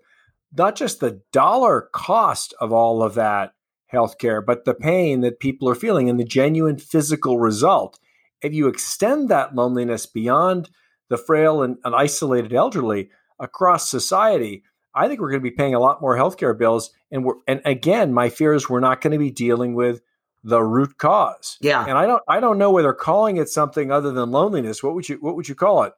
not 0.57 0.77
just 0.77 1.01
the 1.01 1.21
dollar 1.33 1.89
cost 1.93 2.55
of 2.61 2.73
all 2.73 3.03
of 3.03 3.15
that 3.15 3.55
healthcare, 3.93 4.45
but 4.45 4.65
the 4.65 4.75
pain 4.75 5.21
that 5.21 5.41
people 5.41 5.69
are 5.69 5.75
feeling 5.75 6.09
and 6.09 6.19
the 6.19 6.25
genuine 6.25 6.79
physical 6.79 7.39
result. 7.39 7.99
If 8.41 8.53
you 8.53 8.67
extend 8.67 9.29
that 9.29 9.55
loneliness 9.55 10.07
beyond 10.07 10.71
the 11.09 11.17
frail 11.17 11.63
and, 11.63 11.77
and 11.85 11.95
isolated 11.95 12.53
elderly 12.53 13.11
across 13.39 13.91
society, 13.91 14.65
I 14.95 15.09
think 15.09 15.21
we're 15.21 15.31
going 15.31 15.43
to 15.43 15.51
be 15.51 15.57
paying 15.57 15.75
a 15.75 15.81
lot 15.81 16.01
more 16.01 16.17
healthcare 16.17 16.57
bills. 16.57 16.91
And 17.11 17.25
we're 17.25 17.35
and 17.47 17.61
again, 17.65 18.13
my 18.13 18.29
fear 18.29 18.55
is 18.55 18.69
we're 18.69 18.81
not 18.81 19.01
going 19.01 19.13
to 19.13 19.19
be 19.19 19.31
dealing 19.31 19.75
with 19.75 20.01
the 20.43 20.63
root 20.63 20.99
cause. 20.99 21.57
Yeah. 21.61 21.85
And 21.87 21.97
I 21.97 22.07
don't 22.07 22.23
I 22.29 22.41
don't 22.41 22.59
know 22.59 22.71
whether 22.71 22.93
calling 22.93 23.37
it 23.37 23.49
something 23.49 23.93
other 23.93 24.11
than 24.11 24.31
loneliness. 24.31 24.83
What 24.83 24.95
would 24.95 25.09
you 25.09 25.17
what 25.17 25.37
would 25.37 25.49
you 25.49 25.55
call 25.55 25.85
it? 25.85 25.93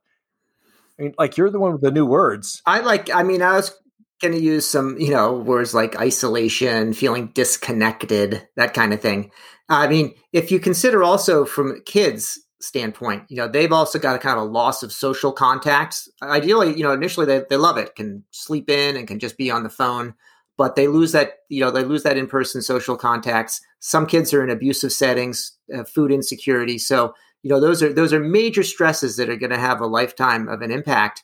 I 0.99 1.02
mean, 1.02 1.14
like 1.18 1.37
you're 1.37 1.50
the 1.50 1.58
one 1.58 1.73
with 1.73 1.80
the 1.80 1.90
new 1.90 2.06
words. 2.06 2.62
I 2.66 2.80
like. 2.80 3.12
I 3.12 3.25
mean, 3.25 3.42
I 3.42 3.56
was 3.56 3.76
going 4.25 4.38
to 4.38 4.45
use 4.45 4.66
some, 4.66 4.99
you 4.99 5.11
know, 5.11 5.35
words 5.35 5.75
like 5.75 5.99
isolation, 6.00 6.95
feeling 6.95 7.31
disconnected, 7.35 8.49
that 8.57 8.73
kind 8.73 8.95
of 8.95 9.00
thing. 9.00 9.31
I 9.69 9.87
mean, 9.87 10.14
if 10.33 10.50
you 10.50 10.59
consider 10.59 11.02
also 11.02 11.45
from 11.45 11.83
kids' 11.85 12.40
standpoint, 12.61 13.25
you 13.28 13.37
know, 13.37 13.49
they've 13.49 13.73
also 13.73 13.99
got 13.99 14.16
a 14.16 14.19
kind 14.19 14.38
of 14.38 14.45
a 14.45 14.50
loss 14.50 14.83
of 14.83 14.93
social 14.93 15.31
contacts. 15.31 16.09
Ideally, 16.23 16.75
you 16.75 16.83
know, 16.83 16.93
initially 16.93 17.26
they, 17.26 17.43
they 17.50 17.57
love 17.57 17.76
it, 17.76 17.95
can 17.95 18.25
sleep 18.31 18.71
in 18.71 18.97
and 18.97 19.07
can 19.07 19.19
just 19.19 19.37
be 19.37 19.50
on 19.50 19.62
the 19.62 19.69
phone, 19.69 20.14
but 20.57 20.75
they 20.75 20.88
lose 20.88 21.12
that, 21.12 21.40
you 21.50 21.61
know, 21.61 21.71
they 21.71 21.85
lose 21.85 22.02
that 22.04 22.16
in 22.16 22.26
person 22.26 22.62
social 22.62 22.97
contacts. 22.97 23.61
Some 23.81 24.07
kids 24.07 24.33
are 24.33 24.43
in 24.43 24.49
abusive 24.49 24.93
settings, 24.93 25.52
uh, 25.75 25.85
food 25.85 26.11
insecurity. 26.11 26.78
So, 26.78 27.14
you 27.43 27.50
know, 27.50 27.61
those 27.61 27.83
are 27.83 27.93
those 27.93 28.14
are 28.14 28.21
major 28.21 28.62
stresses 28.62 29.16
that 29.19 29.28
are 29.28 29.37
going 29.37 29.52
to 29.52 29.59
have 29.59 29.83
a 29.83 29.87
lifetime 29.87 30.49
of 30.49 30.62
an 30.62 30.71
impact. 30.71 31.23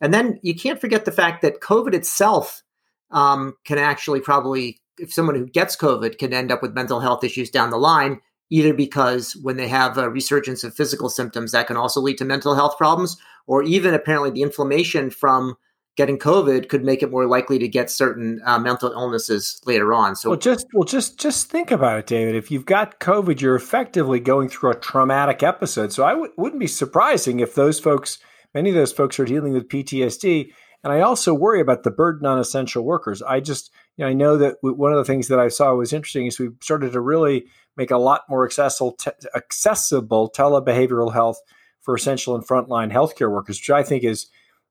And 0.00 0.14
then 0.14 0.38
you 0.42 0.54
can't 0.54 0.80
forget 0.80 1.04
the 1.04 1.12
fact 1.12 1.42
that 1.42 1.60
COVID 1.60 1.94
itself 1.94 2.62
um, 3.10 3.54
can 3.64 3.78
actually 3.78 4.20
probably, 4.20 4.80
if 4.98 5.12
someone 5.12 5.36
who 5.36 5.46
gets 5.46 5.76
COVID 5.76 6.18
can 6.18 6.32
end 6.32 6.50
up 6.50 6.62
with 6.62 6.74
mental 6.74 7.00
health 7.00 7.24
issues 7.24 7.50
down 7.50 7.70
the 7.70 7.76
line, 7.76 8.20
either 8.50 8.74
because 8.74 9.36
when 9.42 9.56
they 9.56 9.68
have 9.68 9.98
a 9.98 10.10
resurgence 10.10 10.64
of 10.64 10.74
physical 10.74 11.08
symptoms, 11.08 11.52
that 11.52 11.66
can 11.66 11.76
also 11.76 12.00
lead 12.00 12.18
to 12.18 12.24
mental 12.24 12.54
health 12.54 12.76
problems, 12.76 13.16
or 13.46 13.62
even 13.62 13.94
apparently 13.94 14.30
the 14.30 14.42
inflammation 14.42 15.10
from 15.10 15.56
getting 15.96 16.18
COVID 16.18 16.68
could 16.68 16.84
make 16.84 17.02
it 17.02 17.10
more 17.10 17.26
likely 17.26 17.58
to 17.58 17.68
get 17.68 17.90
certain 17.90 18.40
uh, 18.44 18.58
mental 18.58 18.90
illnesses 18.92 19.60
later 19.66 19.92
on. 19.92 20.16
So, 20.16 20.30
well, 20.30 20.38
just 20.38 20.66
well, 20.72 20.84
just 20.84 21.18
just 21.18 21.50
think 21.50 21.70
about 21.70 21.98
it, 21.98 22.06
David. 22.06 22.34
If 22.34 22.50
you've 22.50 22.64
got 22.64 23.00
COVID, 23.00 23.40
you're 23.40 23.56
effectively 23.56 24.20
going 24.20 24.48
through 24.48 24.70
a 24.70 24.76
traumatic 24.76 25.42
episode. 25.42 25.92
So, 25.92 26.04
I 26.04 26.12
w- 26.12 26.32
wouldn't 26.36 26.60
be 26.60 26.66
surprising 26.66 27.40
if 27.40 27.54
those 27.54 27.78
folks, 27.78 28.18
many 28.54 28.70
of 28.70 28.76
those 28.76 28.92
folks, 28.92 29.18
are 29.18 29.24
dealing 29.24 29.52
with 29.52 29.68
PTSD. 29.68 30.52
And 30.82 30.92
I 30.92 31.00
also 31.00 31.34
worry 31.34 31.60
about 31.60 31.82
the 31.82 31.90
burden 31.90 32.26
on 32.26 32.38
essential 32.38 32.84
workers. 32.84 33.22
I 33.22 33.40
just, 33.40 33.70
you 33.96 34.04
know, 34.04 34.10
I 34.10 34.14
know 34.14 34.36
that 34.38 34.56
one 34.62 34.92
of 34.92 34.98
the 34.98 35.04
things 35.04 35.28
that 35.28 35.38
I 35.38 35.48
saw 35.48 35.74
was 35.74 35.92
interesting 35.92 36.26
is 36.26 36.38
we 36.38 36.50
started 36.60 36.92
to 36.92 37.00
really 37.00 37.46
make 37.76 37.90
a 37.90 37.98
lot 37.98 38.22
more 38.28 38.46
accessible, 38.46 38.92
te- 38.92 39.10
accessible 39.34 40.30
telebehavioral 40.30 41.12
health 41.12 41.40
for 41.80 41.94
essential 41.94 42.34
and 42.34 42.46
frontline 42.46 42.92
healthcare 42.92 43.30
workers, 43.30 43.58
which 43.58 43.70
I 43.70 43.82
think 43.82 44.04
is 44.04 44.28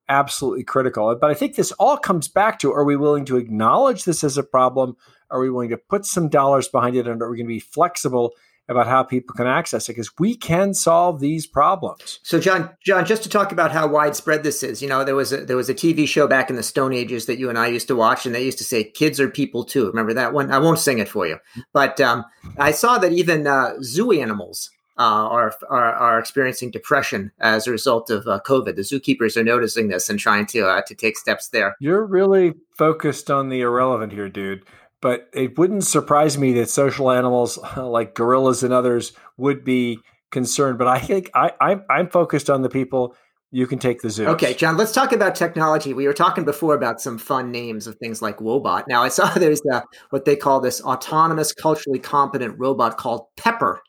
absolutely 0.09 0.63
critical. 0.63 1.15
But 1.15 1.29
I 1.29 1.35
think 1.35 1.55
this 1.55 1.71
all 1.73 1.97
comes 1.97 2.27
back 2.27 2.59
to 2.59 2.73
are 2.73 2.83
we 2.83 2.95
willing 2.95 3.25
to 3.25 3.37
acknowledge 3.37 4.03
this 4.03 4.23
as 4.23 4.37
a 4.37 4.43
problem? 4.43 4.97
Are 5.29 5.39
we 5.39 5.51
willing 5.51 5.69
to 5.69 5.77
put 5.77 6.05
some 6.05 6.27
dollars 6.27 6.67
behind 6.67 6.95
it? 6.95 7.07
And 7.07 7.21
are 7.21 7.29
we 7.29 7.37
going 7.37 7.47
to 7.47 7.53
be 7.53 7.59
flexible 7.59 8.33
about 8.69 8.87
how 8.87 9.03
people 9.03 9.35
can 9.35 9.47
access 9.47 9.89
it? 9.89 9.93
Because 9.93 10.11
we 10.19 10.35
can 10.35 10.73
solve 10.73 11.19
these 11.19 11.45
problems. 11.45 12.19
So, 12.23 12.39
John, 12.39 12.69
John, 12.85 13.05
just 13.05 13.23
to 13.23 13.29
talk 13.29 13.51
about 13.51 13.71
how 13.71 13.87
widespread 13.87 14.43
this 14.43 14.63
is, 14.63 14.81
you 14.81 14.87
know, 14.87 15.03
there 15.03 15.15
was 15.15 15.33
a, 15.33 15.43
there 15.45 15.57
was 15.57 15.69
a 15.69 15.73
TV 15.73 16.07
show 16.07 16.27
back 16.27 16.49
in 16.49 16.55
the 16.55 16.63
Stone 16.63 16.93
Ages 16.93 17.25
that 17.25 17.39
you 17.39 17.49
and 17.49 17.57
I 17.57 17.67
used 17.67 17.87
to 17.87 17.95
watch, 17.95 18.25
and 18.25 18.33
they 18.33 18.45
used 18.45 18.59
to 18.59 18.63
say 18.63 18.83
kids 18.83 19.19
are 19.19 19.29
people 19.29 19.65
too. 19.65 19.87
Remember 19.87 20.13
that 20.13 20.33
one? 20.33 20.51
I 20.51 20.59
won't 20.59 20.79
sing 20.79 20.99
it 20.99 21.09
for 21.09 21.27
you, 21.27 21.37
but 21.73 21.99
um, 21.99 22.23
I 22.57 22.71
saw 22.71 22.97
that 22.99 23.11
even 23.11 23.47
uh, 23.47 23.73
zoo 23.81 24.11
animals 24.11 24.69
uh, 24.99 25.03
are, 25.03 25.53
are, 25.69 25.93
are 25.93 26.19
experiencing 26.19 26.71
depression 26.71 27.31
as 27.39 27.65
a 27.65 27.71
result 27.71 28.09
of 28.09 28.27
uh, 28.27 28.39
COVID. 28.45 28.75
The 28.75 28.81
zookeepers 28.81 29.37
are 29.37 29.43
noticing 29.43 29.87
this 29.87 30.09
and 30.09 30.19
trying 30.19 30.45
to 30.47 30.67
uh, 30.67 30.81
to 30.87 30.93
take 30.93 31.17
steps 31.17 31.47
there. 31.49 31.75
You're 31.79 32.05
really 32.05 32.53
focused 32.77 33.31
on 33.31 33.49
the 33.49 33.61
irrelevant 33.61 34.11
here, 34.11 34.29
dude. 34.29 34.65
But 35.01 35.29
it 35.33 35.57
wouldn't 35.57 35.85
surprise 35.85 36.37
me 36.37 36.53
that 36.53 36.69
social 36.69 37.11
animals 37.11 37.57
like 37.77 38.15
gorillas 38.15 38.63
and 38.63 38.73
others 38.73 39.13
would 39.37 39.63
be 39.63 39.99
concerned. 40.31 40.77
But 40.77 40.87
I 40.87 40.99
think 40.99 41.29
I, 41.33 41.51
I'm, 41.61 41.83
I'm 41.89 42.09
focused 42.09 42.49
on 42.49 42.61
the 42.61 42.69
people 42.69 43.15
you 43.51 43.65
can 43.65 43.79
take 43.79 44.01
the 44.01 44.09
zoo. 44.09 44.27
Okay, 44.27 44.53
John, 44.53 44.77
let's 44.77 44.91
talk 44.91 45.11
about 45.11 45.33
technology. 45.33 45.93
We 45.93 46.05
were 46.05 46.13
talking 46.13 46.45
before 46.45 46.75
about 46.75 47.01
some 47.01 47.17
fun 47.17 47.51
names 47.51 47.87
of 47.87 47.95
things 47.95 48.21
like 48.21 48.37
Woebot. 48.37 48.83
Now, 48.87 49.01
I 49.01 49.09
saw 49.09 49.27
there's 49.35 49.61
uh, 49.71 49.81
what 50.11 50.25
they 50.25 50.35
call 50.35 50.59
this 50.59 50.81
autonomous, 50.81 51.51
culturally 51.51 51.99
competent 51.99 52.59
robot 52.59 52.97
called 52.97 53.25
Pepper 53.37 53.81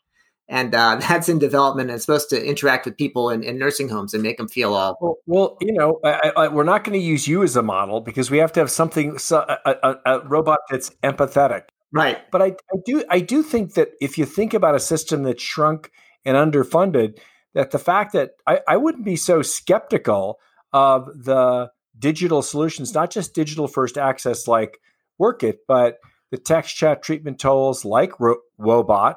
and 0.51 0.75
uh, 0.75 0.95
that's 1.07 1.29
in 1.29 1.39
development 1.39 1.89
and 1.89 1.95
it's 1.95 2.05
supposed 2.05 2.29
to 2.29 2.45
interact 2.45 2.85
with 2.85 2.95
people 2.95 3.31
in, 3.31 3.41
in 3.41 3.57
nursing 3.57 3.89
homes 3.89 4.13
and 4.13 4.21
make 4.21 4.37
them 4.37 4.47
feel 4.47 4.75
all 4.75 4.97
well, 5.01 5.17
well 5.25 5.57
you 5.61 5.73
know 5.73 5.99
I, 6.03 6.31
I, 6.37 6.47
we're 6.49 6.63
not 6.63 6.83
going 6.83 6.99
to 6.99 7.03
use 7.03 7.27
you 7.27 7.41
as 7.41 7.55
a 7.55 7.63
model 7.63 8.01
because 8.01 8.29
we 8.29 8.37
have 8.37 8.51
to 8.53 8.59
have 8.59 8.69
something 8.69 9.17
a, 9.31 9.57
a, 9.65 9.95
a, 10.05 10.19
robot 10.27 10.59
that's 10.69 10.91
empathetic. 11.01 11.63
Right. 11.93 12.19
But 12.31 12.41
I, 12.41 12.45
I 12.45 12.77
do 12.85 13.03
i 13.09 13.19
do 13.19 13.41
think 13.41 13.73
that 13.73 13.89
if 13.99 14.17
you 14.17 14.25
think 14.25 14.53
about 14.53 14.75
a 14.75 14.79
system 14.79 15.23
that's 15.23 15.41
shrunk 15.41 15.89
and 16.25 16.37
underfunded 16.37 17.17
that 17.53 17.71
the 17.71 17.79
fact 17.79 18.13
that 18.13 18.31
I, 18.45 18.59
I 18.67 18.77
wouldn't 18.77 19.05
be 19.05 19.15
so 19.15 19.41
skeptical 19.41 20.39
of 20.73 21.07
the 21.15 21.71
digital 21.97 22.41
solutions 22.41 22.93
not 22.93 23.11
just 23.11 23.33
digital 23.33 23.67
first 23.67 23.97
access 23.97 24.47
like 24.47 24.77
Workit 25.19 25.57
but 25.67 25.97
the 26.31 26.37
text 26.37 26.75
chat 26.77 27.03
treatment 27.03 27.39
tools 27.39 27.83
like 27.83 28.17
Ro- 28.19 28.37
Woebot 28.59 29.15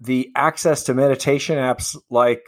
the 0.00 0.30
access 0.34 0.84
to 0.84 0.94
meditation 0.94 1.56
apps 1.56 1.96
like 2.10 2.42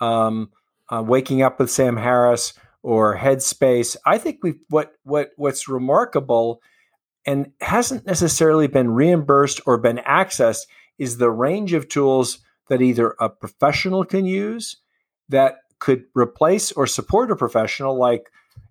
um, 0.00 0.50
uh, 0.88 1.02
Waking 1.02 1.42
Up 1.42 1.58
with 1.58 1.70
Sam 1.70 1.96
Harris 1.96 2.52
or 2.82 3.16
Headspace, 3.16 3.96
I 4.04 4.18
think 4.18 4.38
we 4.42 4.54
what 4.68 4.92
what 5.04 5.30
what's 5.36 5.68
remarkable 5.68 6.62
and 7.26 7.52
hasn't 7.60 8.06
necessarily 8.06 8.66
been 8.66 8.90
reimbursed 8.90 9.60
or 9.66 9.78
been 9.78 9.98
accessed 9.98 10.66
is 10.98 11.18
the 11.18 11.30
range 11.30 11.72
of 11.72 11.88
tools 11.88 12.38
that 12.68 12.82
either 12.82 13.14
a 13.20 13.28
professional 13.28 14.04
can 14.04 14.24
use 14.24 14.76
that 15.28 15.58
could 15.78 16.04
replace 16.14 16.72
or 16.72 16.86
support 16.86 17.30
a 17.30 17.36
professional 17.36 17.96
like 17.96 18.30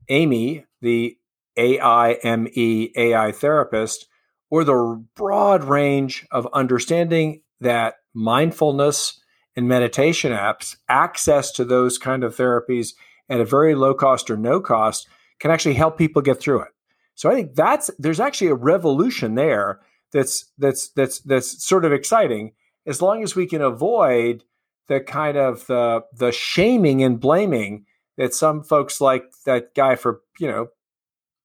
Amy, 0.10 0.66
the 0.82 1.18
AIME 1.58 2.48
AI 2.56 3.32
therapist, 3.32 4.08
or 4.50 4.64
the 4.64 5.06
broad 5.16 5.64
range 5.64 6.26
of 6.32 6.48
understanding 6.54 7.42
that 7.62 7.96
mindfulness 8.20 9.20
and 9.56 9.68
meditation 9.68 10.32
apps, 10.32 10.76
access 10.88 11.52
to 11.54 11.66
those 11.66 11.98
kind 11.98 12.24
of 12.24 12.36
therapies 12.36 12.94
at 13.30 13.40
a 13.40 13.46
very 13.46 13.76
low 13.76 13.94
cost 13.94 14.30
or 14.30 14.38
no 14.38 14.60
cost 14.60 15.08
can 15.40 15.52
actually 15.52 15.76
help 15.76 15.98
people 15.98 16.22
get 16.22 16.40
through 16.40 16.62
it. 16.62 16.70
So 17.16 17.30
I 17.30 17.34
think 17.34 17.56
that's 17.56 17.90
there's 17.98 18.20
actually 18.20 18.48
a 18.48 18.56
revolution 18.56 19.36
there 19.36 19.80
that's 20.12 20.46
that's 20.58 20.90
that's 20.90 21.20
that's 21.20 21.66
sort 21.66 21.86
of 21.86 21.94
exciting 21.94 22.54
as 22.86 23.02
long 23.02 23.24
as 23.24 23.36
we 23.36 23.46
can 23.46 23.62
avoid 23.62 24.44
the 24.88 25.00
kind 25.00 25.38
of 25.38 25.66
the 25.68 26.02
the 26.14 26.32
shaming 26.32 27.04
and 27.04 27.20
blaming 27.20 27.86
that 28.18 28.34
some 28.34 28.64
folks 28.64 29.00
like 29.00 29.24
that 29.46 29.76
guy 29.76 29.96
for 29.96 30.22
you 30.40 30.48
know 30.48 30.68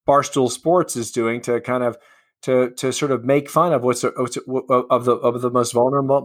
Barstool 0.09 0.51
Sports 0.51 0.97
is 0.97 1.11
doing 1.11 1.41
to 1.43 1.61
kind 1.61 1.83
of 1.83 1.97
to 2.45 2.71
to 2.71 2.93
sort 2.93 3.11
of 3.11 3.25
make 3.25 3.49
fun 3.49 3.73
of 3.73 3.83
what's 3.83 4.05
of 4.05 4.15
the 4.15 5.19
of 5.23 5.41
the 5.41 5.51
most 5.51 5.73
vulnerable 5.73 6.19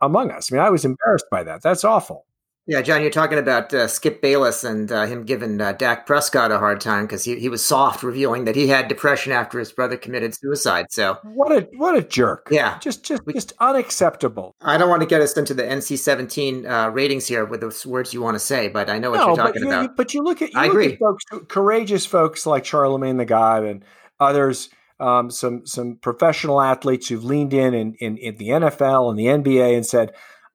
among 0.00 0.30
us. 0.30 0.52
I 0.52 0.54
mean, 0.54 0.64
I 0.64 0.70
was 0.70 0.84
embarrassed 0.84 1.26
by 1.30 1.42
that. 1.42 1.62
That's 1.62 1.84
awful. 1.84 2.26
Yeah, 2.66 2.80
John, 2.80 3.02
you're 3.02 3.10
talking 3.10 3.36
about 3.36 3.74
uh, 3.74 3.88
Skip 3.88 4.22
Bayless 4.22 4.64
and 4.64 4.90
uh, 4.90 5.04
him 5.04 5.24
giving 5.24 5.60
uh, 5.60 5.72
Dak 5.72 6.06
Prescott 6.06 6.50
a 6.50 6.56
hard 6.56 6.80
time 6.80 7.04
because 7.04 7.22
he, 7.22 7.38
he 7.38 7.50
was 7.50 7.62
soft, 7.62 8.02
revealing 8.02 8.46
that 8.46 8.56
he 8.56 8.68
had 8.68 8.88
depression 8.88 9.32
after 9.32 9.58
his 9.58 9.70
brother 9.70 9.98
committed 9.98 10.34
suicide. 10.34 10.86
So 10.88 11.18
what 11.24 11.52
a 11.52 11.68
what 11.76 11.94
a 11.94 12.02
jerk! 12.02 12.48
Yeah, 12.50 12.78
just 12.78 13.04
just 13.04 13.20
just 13.30 13.52
unacceptable. 13.60 14.54
I 14.62 14.78
don't 14.78 14.88
want 14.88 15.02
to 15.02 15.06
get 15.06 15.20
us 15.20 15.36
into 15.36 15.52
the 15.52 15.62
NC-17 15.64 16.64
uh, 16.66 16.90
ratings 16.90 17.26
here 17.26 17.44
with 17.44 17.60
the 17.60 17.88
words 17.88 18.14
you 18.14 18.22
want 18.22 18.36
to 18.36 18.40
say, 18.40 18.68
but 18.68 18.88
I 18.88 18.98
know 18.98 19.10
what 19.10 19.18
no, 19.18 19.26
you're 19.26 19.36
talking 19.36 19.62
but 19.64 19.68
about. 19.68 19.82
You, 19.82 19.88
but 19.94 20.14
you 20.14 20.22
look 20.22 20.40
at 20.40 20.54
you 20.54 20.58
I 20.58 20.62
look 20.62 20.72
agree. 20.72 20.92
At 20.94 20.98
folks, 21.00 21.24
courageous 21.48 22.06
folks 22.06 22.46
like 22.46 22.64
Charlamagne 22.64 23.18
the 23.18 23.26
God 23.26 23.64
and 23.64 23.84
others 24.20 24.70
um, 25.00 25.30
some 25.30 25.66
some 25.66 25.96
professional 25.96 26.60
athletes 26.60 27.08
who've 27.08 27.24
leaned 27.24 27.54
in, 27.54 27.74
in 27.74 27.94
in, 28.00 28.16
in 28.16 28.36
the 28.36 28.48
NFL 28.48 29.10
and 29.10 29.18
the 29.18 29.26
NBA 29.26 29.74
and 29.74 29.86
said, 29.86 30.12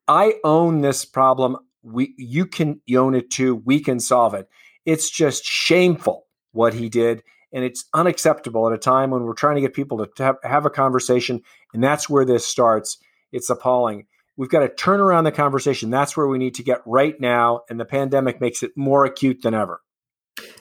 "I 0.08 0.36
own 0.44 0.82
this 0.82 1.06
problem. 1.06 1.58
We 1.82 2.14
you 2.18 2.46
can 2.46 2.82
own 2.96 3.16
it 3.16 3.32
too. 3.32 3.56
We 3.66 3.80
can 3.80 4.00
solve 4.00 4.34
it." 4.34 4.48
It's 4.86 5.10
just 5.10 5.44
shameful 5.44 6.26
what 6.52 6.74
he 6.74 6.90
did, 6.90 7.24
and 7.52 7.64
it's 7.64 7.86
unacceptable 7.94 8.68
at 8.68 8.74
a 8.74 8.78
time 8.78 9.12
when 9.12 9.24
we're 9.24 9.34
trying 9.34 9.56
to 9.56 9.62
get 9.62 9.74
people 9.74 10.06
to 10.06 10.24
have, 10.24 10.38
have 10.44 10.66
a 10.66 10.70
conversation, 10.70 11.42
and 11.74 11.84
that's 11.84 12.10
where 12.10 12.26
this 12.26 12.46
starts. 12.46 12.98
It's 13.32 13.50
appalling. 13.50 14.08
We've 14.38 14.50
got 14.50 14.62
to 14.62 14.70
turn 14.70 15.02
around 15.02 15.26
the 15.26 15.34
conversation. 15.34 15.90
That's 15.90 16.16
where 16.16 16.28
we 16.28 16.38
need 16.38 16.56
to 16.56 16.64
get 16.64 16.82
right 16.86 17.20
now, 17.20 17.62
and 17.70 17.80
the 17.80 17.86
pandemic 17.86 18.40
makes 18.40 18.64
it 18.64 18.72
more 18.76 19.04
acute 19.04 19.42
than 19.42 19.54
ever. 19.54 19.82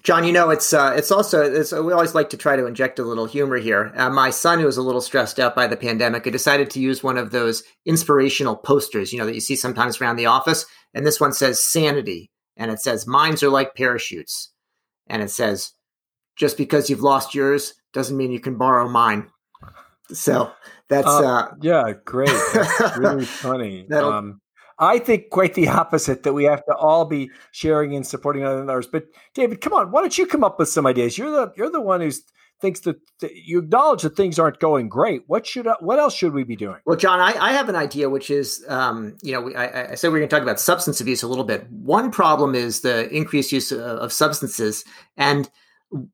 John, 0.02 0.24
you 0.24 0.32
know 0.32 0.50
it's 0.50 0.72
uh, 0.72 0.94
it's 0.96 1.10
also 1.10 1.42
it's, 1.42 1.72
we 1.72 1.92
always 1.92 2.14
like 2.14 2.30
to 2.30 2.36
try 2.36 2.56
to 2.56 2.66
inject 2.66 2.98
a 2.98 3.04
little 3.04 3.26
humor 3.26 3.56
here. 3.56 3.92
Uh, 3.96 4.10
my 4.10 4.30
son, 4.30 4.58
who 4.58 4.66
was 4.66 4.76
a 4.76 4.82
little 4.82 5.00
stressed 5.00 5.38
out 5.38 5.54
by 5.54 5.66
the 5.66 5.76
pandemic, 5.76 6.26
I 6.26 6.30
decided 6.30 6.70
to 6.70 6.80
use 6.80 7.02
one 7.02 7.18
of 7.18 7.30
those 7.30 7.62
inspirational 7.84 8.56
posters, 8.56 9.12
you 9.12 9.18
know, 9.18 9.26
that 9.26 9.34
you 9.34 9.40
see 9.40 9.56
sometimes 9.56 10.00
around 10.00 10.16
the 10.16 10.26
office. 10.26 10.66
And 10.94 11.06
this 11.06 11.20
one 11.20 11.32
says 11.32 11.62
"sanity," 11.62 12.30
and 12.56 12.70
it 12.70 12.80
says 12.80 13.06
"minds 13.06 13.42
are 13.42 13.50
like 13.50 13.74
parachutes," 13.74 14.52
and 15.06 15.22
it 15.22 15.30
says, 15.30 15.72
"Just 16.36 16.56
because 16.56 16.88
you've 16.88 17.02
lost 17.02 17.34
yours 17.34 17.74
doesn't 17.92 18.16
mean 18.16 18.32
you 18.32 18.40
can 18.40 18.56
borrow 18.56 18.88
mine." 18.88 19.28
So 20.12 20.50
that's 20.88 21.06
uh, 21.06 21.26
uh 21.26 21.54
yeah, 21.60 21.92
great. 22.04 22.30
That's 22.54 22.96
really 22.96 23.24
funny. 23.26 23.90
Um, 23.90 24.40
I 24.78 24.98
think 24.98 25.30
quite 25.30 25.54
the 25.54 25.68
opposite 25.80 26.22
that 26.22 26.32
we 26.32 26.44
have 26.44 26.64
to 26.66 26.74
all 26.74 27.04
be 27.04 27.30
sharing 27.50 27.94
and 27.94 28.06
supporting 28.06 28.44
others. 28.44 28.86
But 28.86 29.06
David, 29.34 29.60
come 29.60 29.72
on, 29.72 29.90
why 29.90 30.00
don't 30.00 30.16
you 30.16 30.26
come 30.26 30.44
up 30.44 30.58
with 30.58 30.68
some 30.68 30.86
ideas? 30.86 31.18
You're 31.18 31.30
the 31.30 31.52
you're 31.56 31.70
the 31.70 31.80
one 31.80 32.00
who 32.00 32.10
thinks 32.60 32.80
that, 32.80 32.96
that, 33.20 33.34
you 33.34 33.60
acknowledge 33.60 34.02
that 34.02 34.16
things 34.16 34.38
aren't 34.38 34.58
going 34.58 34.88
great. 34.88 35.22
What 35.26 35.46
should 35.46 35.68
what 35.80 35.98
else 35.98 36.14
should 36.14 36.32
we 36.32 36.44
be 36.44 36.56
doing? 36.56 36.78
Well, 36.84 36.96
John, 36.96 37.20
I, 37.20 37.34
I 37.38 37.52
have 37.52 37.68
an 37.68 37.76
idea, 37.76 38.10
which 38.10 38.30
is, 38.30 38.64
um, 38.68 39.16
you 39.22 39.32
know, 39.32 39.52
I, 39.54 39.92
I 39.92 39.94
said 39.94 40.12
we 40.12 40.18
are 40.18 40.20
going 40.20 40.28
to 40.28 40.34
talk 40.34 40.42
about 40.42 40.60
substance 40.60 41.00
abuse 41.00 41.22
a 41.22 41.28
little 41.28 41.44
bit. 41.44 41.70
One 41.70 42.10
problem 42.10 42.54
is 42.54 42.80
the 42.80 43.08
increased 43.10 43.52
use 43.52 43.70
of, 43.72 43.80
of 43.80 44.12
substances, 44.12 44.84
and 45.16 45.48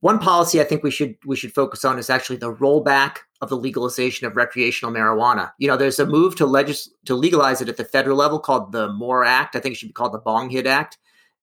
one 0.01 0.19
policy 0.19 0.61
I 0.61 0.65
think 0.65 0.83
we 0.83 0.91
should 0.91 1.17
we 1.27 1.37
should 1.37 1.53
focus 1.53 1.85
on 1.85 1.99
is 1.99 2.09
actually 2.09 2.37
the 2.37 2.55
rollback 2.55 3.19
of 3.41 3.49
the 3.49 3.57
legalization 3.57 4.27
of 4.27 4.37
recreational 4.37 4.95
marijuana. 4.95 5.53
You 5.59 5.69
know, 5.69 5.77
there's 5.77 5.99
a 5.99 6.07
move 6.07 6.37
to 6.37 6.47
legis- 6.47 6.91
to 7.07 7.15
legalize 7.15 7.61
it 7.61 7.69
at 7.69 7.77
the 7.77 7.85
federal 7.85 8.17
level 8.17 8.39
called 8.39 8.73
the 8.73 8.93
MORE 8.93 9.25
Act. 9.25 9.57
I 9.57 9.61
think 9.61 9.75
it 9.75 9.79
should 9.79 9.89
be 9.89 9.95
called 9.95 10.13
the 10.13 10.19
Bong 10.19 10.51
Hit 10.51 10.67
Act. 10.67 10.99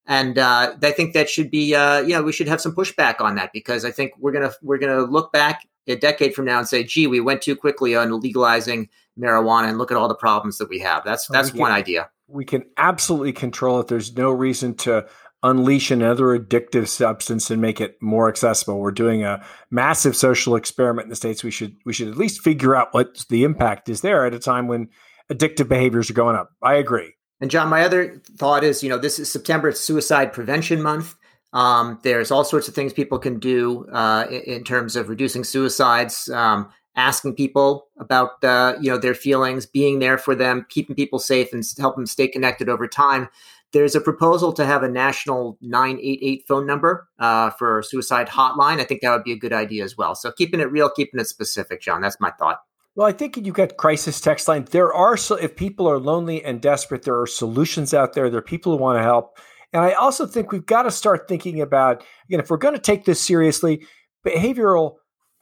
And 0.06 0.38
uh, 0.38 0.74
I 0.82 0.90
think 0.90 1.14
that 1.14 1.28
should 1.28 1.50
be, 1.50 1.74
uh, 1.74 2.00
you 2.00 2.14
know, 2.14 2.22
we 2.22 2.32
should 2.32 2.48
have 2.48 2.60
some 2.60 2.74
pushback 2.74 3.20
on 3.20 3.36
that 3.36 3.52
because 3.52 3.84
I 3.84 3.90
think 3.90 4.12
we're 4.18 4.32
gonna 4.32 4.52
we're 4.62 4.78
gonna 4.78 5.02
look 5.02 5.32
back 5.32 5.68
a 5.86 5.96
decade 5.96 6.34
from 6.34 6.44
now 6.44 6.58
and 6.58 6.66
say, 6.66 6.82
"Gee, 6.82 7.06
we 7.06 7.20
went 7.20 7.42
too 7.42 7.54
quickly 7.54 7.94
on 7.94 8.20
legalizing 8.20 8.88
marijuana, 9.18 9.68
and 9.68 9.78
look 9.78 9.90
at 9.90 9.96
all 9.96 10.08
the 10.08 10.14
problems 10.14 10.58
that 10.58 10.68
we 10.68 10.80
have." 10.80 11.04
That's 11.04 11.26
that's 11.28 11.52
one 11.52 11.70
idea. 11.70 12.10
We 12.26 12.44
can 12.44 12.64
absolutely 12.78 13.32
control 13.32 13.78
it. 13.80 13.88
There's 13.88 14.16
no 14.16 14.30
reason 14.30 14.74
to 14.76 15.06
unleash 15.42 15.90
another 15.90 16.38
addictive 16.38 16.88
substance 16.88 17.50
and 17.50 17.60
make 17.60 17.80
it 17.80 17.96
more 18.00 18.28
accessible. 18.28 18.78
We're 18.78 18.92
doing 18.92 19.24
a 19.24 19.44
massive 19.70 20.16
social 20.16 20.54
experiment 20.54 21.06
in 21.06 21.10
the 21.10 21.16
states. 21.16 21.42
We 21.42 21.50
should 21.50 21.76
we 21.84 21.92
should 21.92 22.08
at 22.08 22.16
least 22.16 22.42
figure 22.42 22.76
out 22.76 22.92
what 22.92 23.24
the 23.28 23.44
impact 23.44 23.88
is 23.88 24.00
there 24.00 24.26
at 24.26 24.34
a 24.34 24.38
time 24.38 24.68
when 24.68 24.88
addictive 25.32 25.68
behaviors 25.68 26.10
are 26.10 26.14
going 26.14 26.36
up. 26.36 26.50
I 26.62 26.74
agree. 26.74 27.14
And 27.40 27.50
John, 27.50 27.68
my 27.68 27.82
other 27.82 28.22
thought 28.36 28.62
is, 28.62 28.82
you 28.82 28.88
know, 28.88 28.98
this 28.98 29.18
is 29.18 29.30
September. 29.30 29.70
It's 29.70 29.80
Suicide 29.80 30.32
Prevention 30.32 30.80
Month. 30.80 31.16
Um, 31.52 31.98
there's 32.02 32.30
all 32.30 32.44
sorts 32.44 32.68
of 32.68 32.74
things 32.74 32.92
people 32.92 33.18
can 33.18 33.38
do 33.38 33.86
uh, 33.92 34.26
in, 34.30 34.40
in, 34.42 34.64
terms 34.64 34.96
of 34.96 35.10
reducing 35.10 35.44
suicides. 35.44 36.28
Um, 36.30 36.70
asking 36.96 37.34
people 37.34 37.88
about 37.98 38.42
uh, 38.44 38.74
you 38.80 38.90
know 38.90 38.98
their 38.98 39.14
feelings, 39.14 39.66
being 39.66 39.98
there 39.98 40.18
for 40.18 40.34
them, 40.34 40.66
keeping 40.68 40.96
people 40.96 41.18
safe, 41.18 41.52
and 41.52 41.64
help 41.78 41.96
them 41.96 42.06
stay 42.06 42.28
connected 42.28 42.68
over 42.68 42.86
time. 42.86 43.28
There's 43.72 43.94
a 43.94 44.00
proposal 44.00 44.52
to 44.54 44.66
have 44.66 44.82
a 44.82 44.88
national 44.88 45.58
988 45.62 46.44
phone 46.46 46.66
number 46.66 47.08
uh, 47.18 47.50
for 47.50 47.82
suicide 47.82 48.28
hotline. 48.28 48.80
I 48.80 48.84
think 48.84 49.00
that 49.00 49.12
would 49.12 49.24
be 49.24 49.32
a 49.32 49.38
good 49.38 49.52
idea 49.52 49.84
as 49.84 49.96
well. 49.96 50.14
So 50.14 50.30
keeping 50.32 50.60
it 50.60 50.70
real, 50.70 50.90
keeping 50.90 51.20
it 51.20 51.26
specific, 51.26 51.80
John. 51.80 52.02
That's 52.02 52.20
my 52.20 52.30
thought. 52.32 52.58
Well, 52.94 53.06
I 53.06 53.12
think 53.12 53.38
you've 53.38 53.54
got 53.54 53.78
crisis 53.78 54.20
text 54.20 54.48
line. 54.48 54.66
There 54.70 54.92
are 54.92 55.16
so 55.16 55.36
if 55.36 55.56
people 55.56 55.88
are 55.88 55.98
lonely 55.98 56.44
and 56.44 56.60
desperate, 56.60 57.02
there 57.02 57.18
are 57.18 57.26
solutions 57.26 57.94
out 57.94 58.12
there. 58.12 58.28
There 58.28 58.40
are 58.40 58.42
people 58.42 58.72
who 58.72 58.82
want 58.82 58.98
to 58.98 59.02
help. 59.02 59.38
And 59.72 59.82
I 59.82 59.92
also 59.92 60.26
think 60.26 60.52
we've 60.52 60.66
got 60.66 60.82
to 60.82 60.90
start 60.90 61.26
thinking 61.26 61.62
about 61.62 62.04
again, 62.28 62.40
if 62.40 62.50
we're 62.50 62.58
going 62.58 62.74
to 62.74 62.80
take 62.80 63.06
this 63.06 63.22
seriously, 63.22 63.86
behavioral 64.26 64.96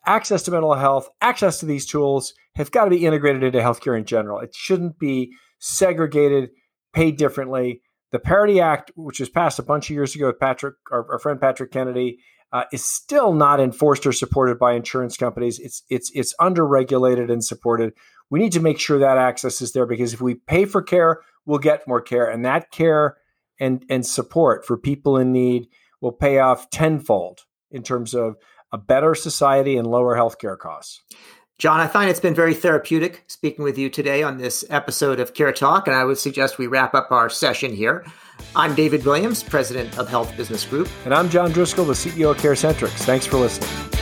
access 0.06 0.42
to 0.44 0.52
mental 0.52 0.74
health, 0.74 1.08
access 1.20 1.58
to 1.60 1.66
these 1.66 1.86
tools 1.86 2.34
have 2.54 2.70
got 2.70 2.84
to 2.84 2.90
be 2.90 3.04
integrated 3.04 3.42
into 3.42 3.58
healthcare 3.58 3.98
in 3.98 4.04
general. 4.04 4.38
It 4.38 4.54
shouldn't 4.54 4.98
be 4.98 5.32
segregated, 5.58 6.50
paid 6.92 7.16
differently. 7.16 7.82
The 8.12 8.18
Parity 8.18 8.60
Act, 8.60 8.92
which 8.96 9.20
was 9.20 9.28
passed 9.28 9.58
a 9.58 9.62
bunch 9.62 9.88
of 9.88 9.94
years 9.94 10.14
ago 10.14 10.26
with 10.26 10.40
Patrick, 10.40 10.74
our, 10.90 11.12
our 11.12 11.18
friend 11.18 11.40
Patrick 11.40 11.70
Kennedy, 11.70 12.18
uh, 12.52 12.64
is 12.72 12.84
still 12.84 13.32
not 13.32 13.60
enforced 13.60 14.06
or 14.06 14.12
supported 14.12 14.58
by 14.58 14.72
insurance 14.72 15.16
companies. 15.16 15.58
It's 15.58 15.82
it's 15.88 16.10
it's 16.14 16.34
underregulated 16.40 17.30
and 17.30 17.44
supported. 17.44 17.92
We 18.28 18.40
need 18.40 18.52
to 18.52 18.60
make 18.60 18.80
sure 18.80 18.98
that 18.98 19.18
access 19.18 19.60
is 19.60 19.72
there 19.72 19.86
because 19.86 20.12
if 20.12 20.20
we 20.20 20.34
pay 20.34 20.64
for 20.64 20.82
care, 20.82 21.20
we'll 21.46 21.58
get 21.58 21.86
more 21.86 22.00
care, 22.00 22.28
and 22.28 22.44
that 22.44 22.72
care 22.72 23.16
and 23.60 23.84
and 23.88 24.04
support 24.04 24.66
for 24.66 24.76
people 24.76 25.16
in 25.16 25.32
need 25.32 25.68
will 26.00 26.12
pay 26.12 26.38
off 26.38 26.70
tenfold 26.70 27.40
in 27.70 27.82
terms 27.82 28.14
of 28.14 28.36
a 28.72 28.78
better 28.78 29.14
society 29.14 29.76
and 29.76 29.86
lower 29.86 30.16
healthcare 30.16 30.58
costs. 30.58 31.02
John, 31.60 31.78
I 31.78 31.88
find 31.88 32.08
it's 32.08 32.20
been 32.20 32.34
very 32.34 32.54
therapeutic 32.54 33.22
speaking 33.26 33.62
with 33.62 33.76
you 33.76 33.90
today 33.90 34.22
on 34.22 34.38
this 34.38 34.64
episode 34.70 35.20
of 35.20 35.34
Care 35.34 35.52
Talk, 35.52 35.86
and 35.86 35.94
I 35.94 36.04
would 36.04 36.16
suggest 36.16 36.56
we 36.56 36.66
wrap 36.66 36.94
up 36.94 37.12
our 37.12 37.28
session 37.28 37.74
here. 37.74 38.02
I'm 38.56 38.74
David 38.74 39.04
Williams, 39.04 39.42
President 39.42 39.98
of 39.98 40.08
Health 40.08 40.34
Business 40.38 40.64
Group. 40.64 40.88
And 41.04 41.12
I'm 41.12 41.28
John 41.28 41.52
Driscoll, 41.52 41.84
the 41.84 41.92
CEO 41.92 42.30
of 42.30 42.38
CareCentrix. 42.38 42.92
Thanks 43.04 43.26
for 43.26 43.36
listening. 43.36 43.99